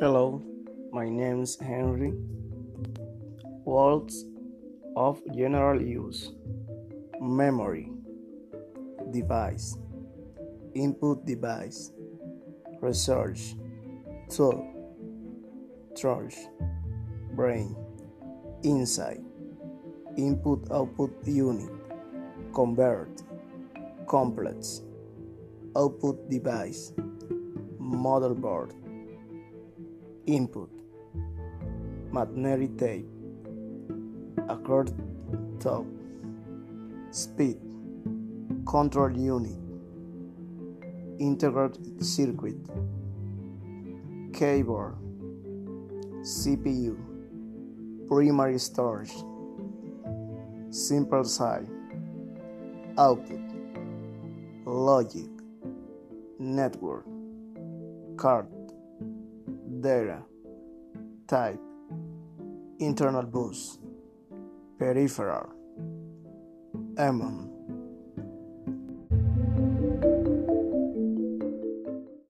Hello, 0.00 0.42
my 0.90 1.08
name 1.08 1.42
is 1.42 1.56
Henry. 1.56 2.12
Words 3.64 4.24
of 4.96 5.22
general 5.36 5.80
use. 5.80 6.32
Memory, 7.20 7.92
device, 9.12 9.78
input 10.74 11.24
device, 11.24 11.92
research, 12.80 13.54
tool, 14.28 14.66
trash, 15.96 16.38
brain, 17.36 17.76
insight, 18.64 19.20
input 20.16 20.66
output 20.72 21.14
unit, 21.24 21.70
convert, 22.52 23.22
complex, 24.08 24.80
output 25.76 26.28
device, 26.28 26.92
motherboard 27.78 28.72
input. 30.26 30.70
Magnetic 32.12 32.78
tape. 32.78 33.06
Accord 34.48 34.92
top. 35.60 35.84
Speed. 37.10 37.58
Control 38.66 39.16
unit. 39.16 39.58
Integrated 41.18 42.04
circuit. 42.04 42.56
Keyboard 44.32 44.96
CPU 46.22 46.96
primary 48.08 48.58
storage. 48.58 49.12
Simple 50.70 51.24
side 51.24 51.68
output. 52.98 53.40
Logic. 54.64 55.28
Network. 56.38 57.06
Card 58.16 58.46
data, 59.84 60.24
type, 61.28 61.60
internal 62.78 63.24
bus, 63.24 63.78
peripheral, 64.78 65.52
EMON. 66.96 67.53